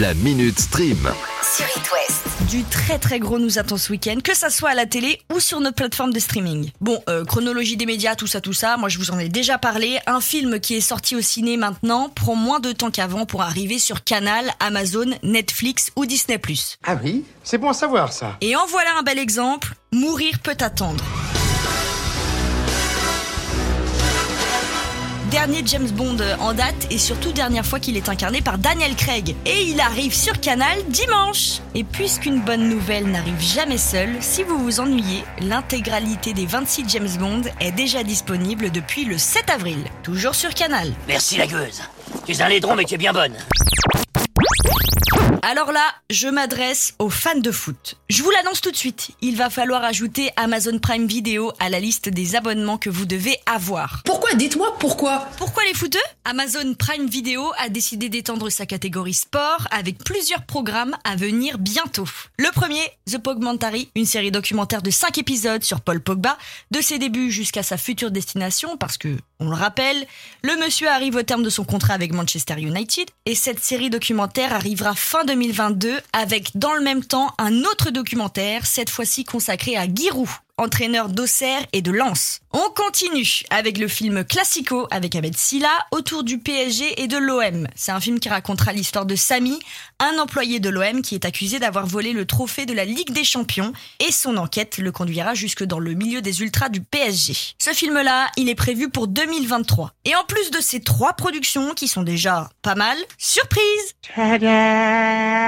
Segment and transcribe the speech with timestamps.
[0.00, 0.96] La Minute Stream.
[1.42, 2.50] sur It West.
[2.50, 5.38] Du très très gros nous attend ce week-end, que ça soit à la télé ou
[5.38, 6.70] sur notre plateforme de streaming.
[6.80, 9.58] Bon, euh, chronologie des médias, tout ça, tout ça, moi je vous en ai déjà
[9.58, 9.98] parlé.
[10.06, 13.78] Un film qui est sorti au ciné maintenant prend moins de temps qu'avant pour arriver
[13.78, 16.40] sur Canal, Amazon, Netflix ou Disney+.
[16.84, 18.38] Ah oui, c'est bon à savoir ça.
[18.40, 21.04] Et en voilà un bel exemple, Mourir peut attendre.
[25.32, 29.34] Dernier James Bond en date et surtout dernière fois qu'il est incarné par Daniel Craig.
[29.46, 31.60] Et il arrive sur Canal dimanche.
[31.74, 37.08] Et puisqu'une bonne nouvelle n'arrive jamais seule, si vous vous ennuyez, l'intégralité des 26 James
[37.18, 39.78] Bond est déjà disponible depuis le 7 avril.
[40.02, 40.92] Toujours sur Canal.
[41.08, 41.80] Merci la gueuse.
[42.26, 43.34] Tu es un laidron mais tu es bien bonne.
[45.44, 47.96] Alors là, je m'adresse aux fans de foot.
[48.08, 51.80] Je vous l'annonce tout de suite, il va falloir ajouter Amazon Prime Video à la
[51.80, 54.02] liste des abonnements que vous devez avoir.
[54.04, 54.34] Pourquoi?
[54.34, 55.98] Dites-moi pourquoi Pourquoi les footeux?
[56.24, 62.08] Amazon Prime Video a décidé d'étendre sa catégorie sport avec plusieurs programmes à venir bientôt.
[62.38, 66.38] Le premier, The Pogmentary, une série documentaire de 5 épisodes sur Paul Pogba,
[66.70, 70.06] de ses débuts jusqu'à sa future destination, parce que, on le rappelle,
[70.42, 74.52] le monsieur arrive au terme de son contrat avec Manchester United, et cette série documentaire
[74.52, 79.86] arrivera fin 2022 avec dans le même temps un autre documentaire, cette fois-ci consacré à
[79.92, 82.40] Giroud, entraîneur d'Auxerre et de Lens.
[82.52, 87.66] On continue avec le film Classico avec Ahmed Silla autour du PSG et de l'OM.
[87.74, 89.58] C'est un film qui racontera l'histoire de Samy,
[89.98, 93.24] un employé de l'OM qui est accusé d'avoir volé le trophée de la Ligue des
[93.24, 93.72] Champions
[94.06, 97.34] et son enquête le conduira jusque dans le milieu des ultras du PSG.
[97.58, 99.92] Ce film-là, il est prévu pour 2023.
[100.04, 103.62] Et en plus de ces trois productions qui sont déjà pas mal, surprise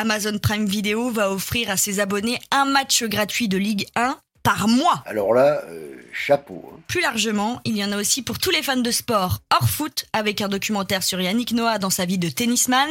[0.00, 4.68] Amazon Prime Video va offrir à ses abonnés un match gratuit de Ligue 1 par
[4.68, 5.02] mois.
[5.06, 6.70] Alors là, euh, chapeau.
[6.72, 6.78] hein.
[6.86, 10.06] Plus largement, il y en a aussi pour tous les fans de sport hors foot,
[10.12, 12.88] avec un documentaire sur Yannick Noah dans sa vie de tennisman,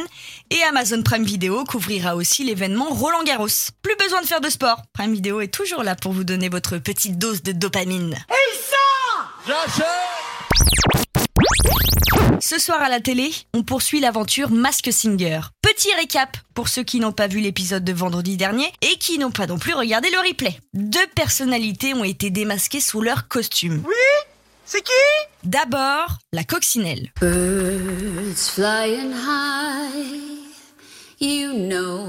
[0.50, 3.48] et Amazon Prime Video couvrira aussi l'événement Roland Garros.
[3.80, 6.76] Plus besoin de faire de sport, Prime Video est toujours là pour vous donner votre
[6.76, 8.18] petite dose de dopamine.
[12.38, 15.40] Ce soir à la télé, on poursuit l'aventure Mask Singer.
[15.76, 19.30] Petit récap pour ceux qui n'ont pas vu l'épisode de vendredi dernier et qui n'ont
[19.30, 20.58] pas non plus regardé le replay.
[20.72, 23.82] Deux personnalités ont été démasquées sous leur costume.
[23.86, 23.92] Oui
[24.64, 24.92] C'est qui?
[25.44, 27.12] D'abord, la coccinelle.
[27.20, 30.40] Birds flying high,
[31.20, 32.06] you know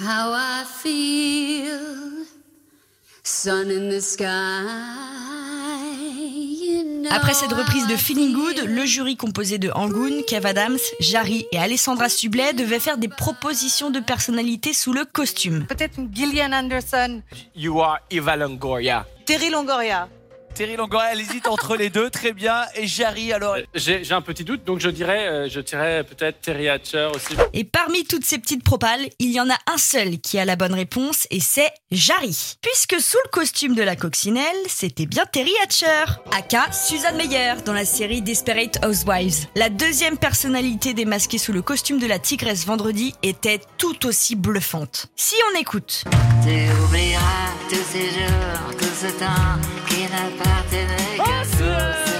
[0.00, 2.24] how I feel.
[3.24, 5.07] Sun in the sky,
[7.10, 11.58] Après cette reprise de Feeling Good, le jury composé de Angoon, Kev Adams, Jarry et
[11.58, 15.66] Alessandra Sublet devait faire des propositions de personnalités sous le costume.
[15.66, 17.22] Peut-être Gillian Anderson,
[17.56, 19.06] You are Eva Longoria.
[19.24, 20.08] Terry Longoria.
[20.54, 22.62] Terry Longoria, elle hésite entre les deux, très bien.
[22.74, 23.56] Et Jarry, alors.
[23.74, 27.34] J'ai j'ai un petit doute, donc je dirais, euh, je dirais peut-être Terry Hatcher aussi.
[27.52, 30.56] Et parmi toutes ces petites propales, il y en a un seul qui a la
[30.56, 32.56] bonne réponse et c'est Jarry.
[32.60, 36.04] Puisque sous le costume de la coccinelle, c'était bien Terry Hatcher,
[36.36, 39.46] aka Suzanne Meyer dans la série Desperate Housewives.
[39.54, 45.06] La deuxième personnalité démasquée sous le costume de la tigresse vendredi était tout aussi bluffante.
[45.16, 46.04] Si on écoute.
[46.42, 51.18] Tu oublieras tous ces jours, tout ce temps qui n'appartenait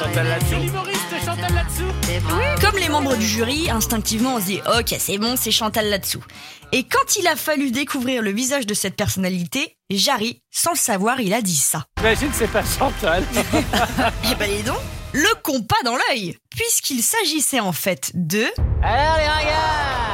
[0.05, 1.85] Chantal Latsou.
[2.21, 2.55] bras.
[2.61, 6.23] Comme les membres du jury, instinctivement on se dit ok c'est bon c'est Chantal là-dessous.
[6.71, 11.21] Et quand il a fallu découvrir le visage de cette personnalité, Jarry, sans le savoir,
[11.21, 11.87] il a dit ça.
[12.01, 13.25] Imagine, c'est pas Chantal.
[14.31, 14.79] Eh ben dis donc,
[15.13, 18.45] le compas dans l'œil, puisqu'il s'agissait en fait de...
[18.83, 20.09] Alors les regards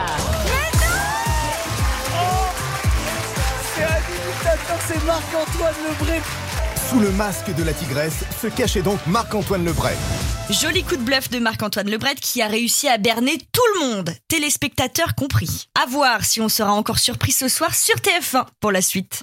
[4.86, 6.20] C'est Marc-Antoine Lebré.
[6.90, 9.96] Sous le masque de la tigresse se cachait donc Marc-Antoine Lebray.
[10.50, 14.10] Joli coup de bluff de Marc-Antoine Lebret qui a réussi à berner tout le monde,
[14.28, 15.68] téléspectateurs compris.
[15.80, 19.22] À voir si on sera encore surpris ce soir sur TF1 pour la suite.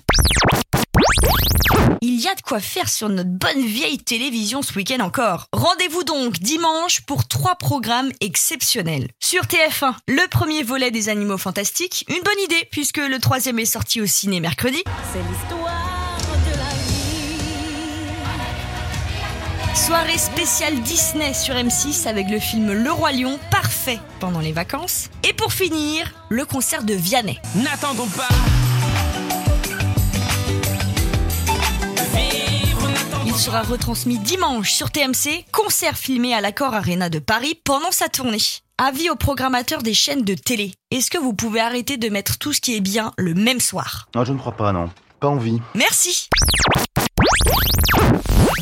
[2.02, 5.46] Il y a de quoi faire sur notre bonne vieille télévision ce week-end encore.
[5.54, 9.10] Rendez-vous donc dimanche pour trois programmes exceptionnels.
[9.20, 13.66] Sur TF1, le premier volet des Animaux Fantastiques, une bonne idée puisque le troisième est
[13.66, 14.84] sorti au ciné mercredi.
[15.14, 15.91] C'est l'histoire
[19.74, 25.10] Soirée spéciale Disney sur M6 avec le film Le Roi Lion, parfait pendant les vacances.
[25.28, 27.40] Et pour finir, le concert de Vianney.
[27.56, 28.28] N'attendons pas.
[33.26, 38.10] Il sera retransmis dimanche sur TMC, concert filmé à l'Accord Arena de Paris pendant sa
[38.10, 38.38] tournée.
[38.78, 40.74] Avis aux programmateurs des chaînes de télé.
[40.92, 44.10] Est-ce que vous pouvez arrêter de mettre tout ce qui est bien le même soir?
[44.16, 44.90] Non, je ne crois pas, non.
[45.22, 45.62] Pas envie.
[45.76, 46.28] Merci